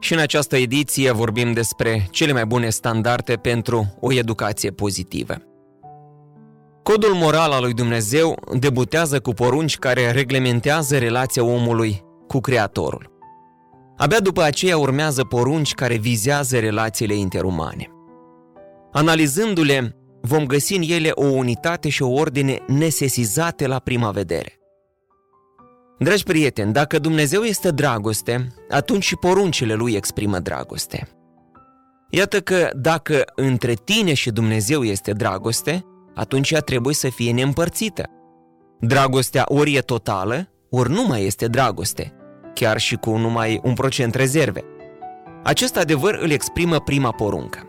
[0.00, 5.34] Și în această ediție vorbim despre cele mai bune standarde pentru o educație pozitivă.
[6.82, 13.10] Codul moral al lui Dumnezeu debutează cu porunci care reglementează relația omului cu Creatorul.
[13.96, 17.88] Abia după aceea urmează porunci care vizează relațiile interumane.
[18.92, 24.57] Analizându-le, vom găsi în ele o unitate și o ordine nesesizate la prima vedere.
[25.98, 31.08] Dragi prieteni, dacă Dumnezeu este dragoste, atunci și poruncile lui exprimă dragoste.
[32.10, 38.10] Iată că dacă între tine și Dumnezeu este dragoste, atunci ea trebuie să fie neîmpărțită.
[38.80, 42.12] Dragostea ori e totală, ori nu mai este dragoste,
[42.54, 44.64] chiar și cu numai un procent rezerve.
[45.42, 47.62] Acest adevăr îl exprimă prima poruncă.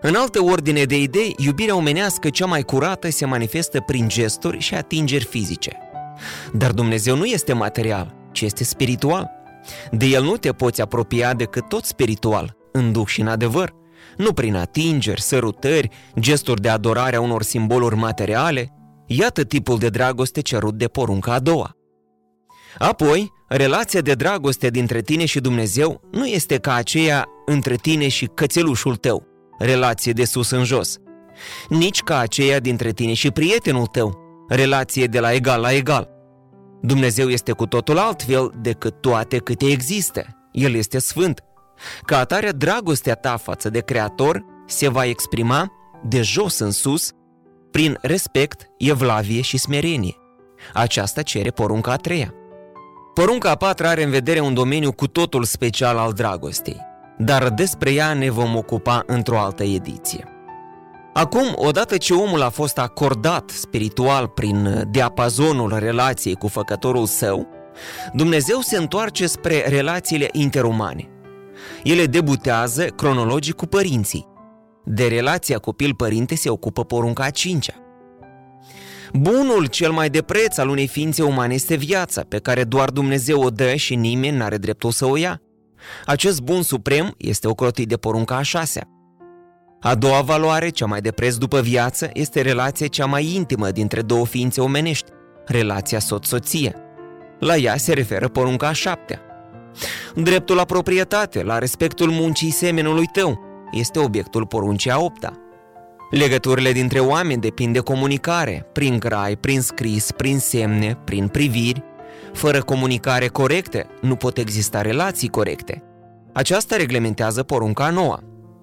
[0.00, 4.74] În altă ordine de idei, iubirea omenească cea mai curată se manifestă prin gesturi și
[4.74, 5.76] atingeri fizice–
[6.52, 9.30] dar Dumnezeu nu este material, ci este spiritual.
[9.90, 13.74] De El nu te poți apropia decât tot spiritual, în duh și în adevăr,
[14.16, 18.72] nu prin atingeri, sărutări, gesturi de adorare a unor simboluri materiale.
[19.06, 21.76] Iată tipul de dragoste cerut de porunca a doua.
[22.78, 28.26] Apoi, relația de dragoste dintre tine și Dumnezeu nu este ca aceea între tine și
[28.26, 29.26] cățelușul tău,
[29.58, 30.96] relație de sus în jos,
[31.68, 36.11] nici ca aceea dintre tine și prietenul tău, relație de la egal la egal.
[36.84, 40.26] Dumnezeu este cu totul altfel decât toate câte există.
[40.52, 41.40] El este sfânt.
[42.04, 45.72] Ca atare, dragostea ta față de Creator se va exprima
[46.04, 47.10] de jos în sus
[47.70, 50.16] prin respect, evlavie și smerenie.
[50.72, 52.34] Aceasta cere porunca a treia.
[53.14, 56.80] Porunca a patra are în vedere un domeniu cu totul special al dragostei,
[57.18, 60.31] dar despre ea ne vom ocupa într-o altă ediție.
[61.12, 67.46] Acum, odată ce omul a fost acordat spiritual prin diapazonul relației cu făcătorul său,
[68.12, 71.08] Dumnezeu se întoarce spre relațiile interumane.
[71.82, 74.26] Ele debutează cronologic cu părinții.
[74.84, 77.74] De relația copil-părinte se ocupă porunca a cincea.
[79.12, 83.42] Bunul cel mai de preț al unei ființe umane este viața, pe care doar Dumnezeu
[83.42, 85.42] o dă și nimeni n-are dreptul să o ia.
[86.06, 88.88] Acest bun suprem este ocrotit de porunca a șasea.
[89.84, 94.02] A doua valoare, cea mai de preț după viață, este relația cea mai intimă dintre
[94.02, 95.10] două ființe omenești,
[95.46, 96.74] relația soț-soție.
[97.38, 99.20] La ea se referă porunca a șaptea.
[100.14, 103.40] Dreptul la proprietate, la respectul muncii semenului tău,
[103.72, 105.32] este obiectul poruncii a opta.
[106.10, 111.82] Legăturile dintre oameni depind de comunicare, prin grai, prin scris, prin semne, prin priviri.
[112.32, 115.82] Fără comunicare corectă, nu pot exista relații corecte.
[116.32, 118.22] Aceasta reglementează porunca a noua.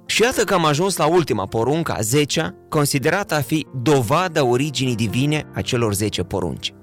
[0.09, 4.95] Și iată că am ajuns la ultima poruncă, a zecea, considerată a fi dovada originii
[4.95, 6.73] divine a celor zece porunci.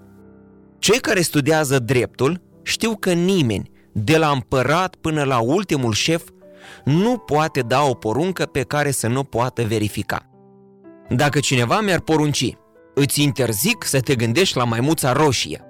[0.78, 6.22] Cei care studiază dreptul știu că nimeni, de la împărat până la ultimul șef,
[6.84, 10.31] nu poate da o poruncă pe care să nu poată verifica.
[11.08, 12.56] Dacă cineva mi-ar porunci,
[12.94, 15.62] îți interzic să te gândești la maimuța roșie.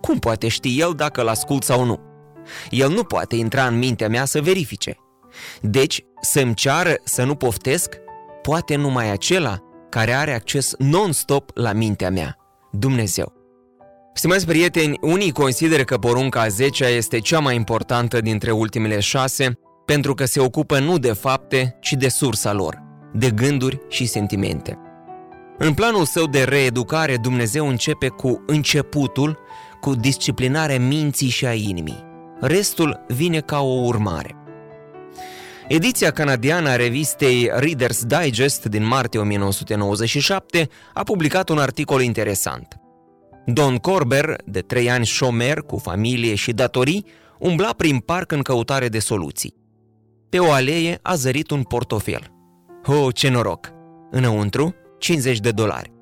[0.00, 2.00] Cum poate ști el dacă l ascult sau nu?
[2.70, 4.96] El nu poate intra în mintea mea să verifice.
[5.60, 7.96] Deci, să-mi ceară să nu poftesc,
[8.42, 9.58] poate numai acela
[9.88, 12.36] care are acces non-stop la mintea mea,
[12.72, 13.32] Dumnezeu.
[14.14, 19.58] Stimați prieteni, unii consideră că porunca a 10 este cea mai importantă dintre ultimele șase,
[19.84, 24.78] pentru că se ocupă nu de fapte, ci de sursa lor, de gânduri și sentimente.
[25.58, 29.38] În planul său de reeducare, Dumnezeu începe cu începutul,
[29.80, 32.04] cu disciplinarea minții și a inimii.
[32.40, 34.36] Restul vine ca o urmare.
[35.68, 42.80] Ediția canadiană a revistei Reader's Digest din martie 1997 a publicat un articol interesant.
[43.46, 47.06] Don Corber, de trei ani șomer, cu familie și datorii,
[47.38, 49.54] umbla prin parc în căutare de soluții.
[50.28, 52.32] Pe o alee a zărit un portofel.
[52.86, 53.72] Oh, ce noroc!
[54.10, 55.92] Înăuntru, 50 de dolari.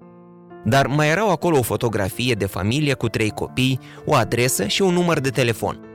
[0.65, 4.93] Dar mai erau acolo o fotografie de familie cu trei copii, o adresă și un
[4.93, 5.81] număr de telefon–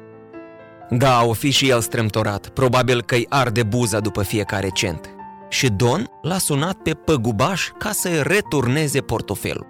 [0.98, 5.10] da, o fi și el strâmtorat, probabil că-i arde buza după fiecare cent.
[5.50, 9.68] Și Don l-a sunat pe păgubaș ca să-i returneze portofelul.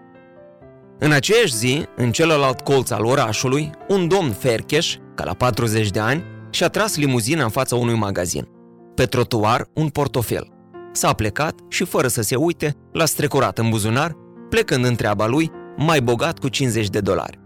[0.99, 5.99] În aceeași zi, în celălalt colț al orașului, un domn fercheș, ca la 40 de
[5.99, 8.47] ani, și-a tras limuzina în fața unui magazin.
[8.95, 10.47] pe trotuar un portofel.
[10.91, 14.11] S-a plecat și, fără să se uite, l-a strecurat în buzunar,
[14.49, 17.40] plecând în treaba lui, mai bogat cu 50 de dolari.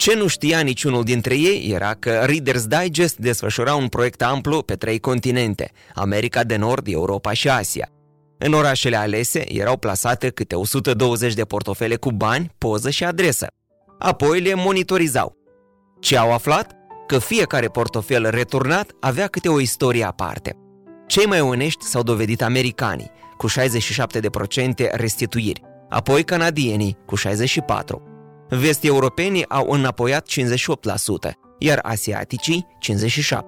[0.00, 4.74] Ce nu știa niciunul dintre ei era că Reader's Digest desfășura un proiect amplu pe
[4.74, 7.88] trei continente, America de Nord, Europa și Asia.
[8.38, 13.46] În orașele alese erau plasate câte 120 de portofele cu bani, poză și adresă.
[13.98, 15.36] Apoi le monitorizau.
[15.98, 16.76] Ce au aflat?
[17.06, 20.56] Că fiecare portofel returnat avea câte o istorie aparte.
[21.06, 28.09] Cei mai onești s-au dovedit americanii, cu 67% restituiri, apoi canadienii, cu 64%.
[28.50, 33.38] Vest-europenii au înapoiat 58%, iar asiaticii 57%.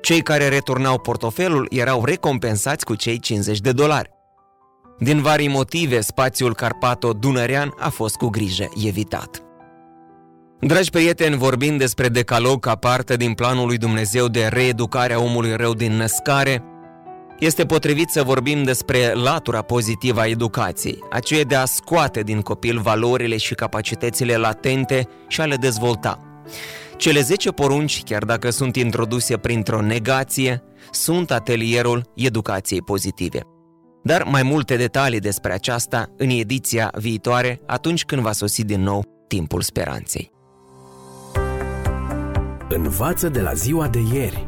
[0.00, 4.10] Cei care returnau portofelul erau recompensați cu cei 50 de dolari.
[4.98, 9.42] Din vari motive, spațiul Carpato-Dunărean a fost cu grijă evitat.
[10.60, 15.56] Dragi prieteni, vorbim despre decalog ca parte din planul lui Dumnezeu de reeducare a omului
[15.56, 16.62] rău din născare,
[17.38, 22.80] este potrivit să vorbim despre latura pozitivă a educației, aceea de a scoate din copil
[22.80, 26.22] valorile și capacitățile latente și a le dezvolta.
[26.96, 33.40] Cele 10 porunci, chiar dacă sunt introduse printr-o negație, sunt atelierul educației pozitive.
[34.02, 39.04] Dar mai multe detalii despre aceasta în ediția viitoare, atunci când va sosi din nou
[39.28, 40.30] timpul speranței.
[42.68, 44.47] Învață de la ziua de ieri